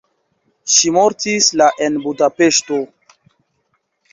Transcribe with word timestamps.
Ŝi 0.75 0.93
mortis 0.95 1.49
la 1.63 1.67
en 1.89 1.99
Budapeŝto. 2.07 2.81